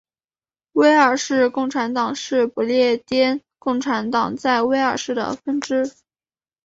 [0.71, 5.93] 威尔士共产党是不列颠共产党在威尔士的分支。